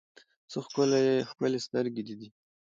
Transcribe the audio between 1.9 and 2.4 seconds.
دې دي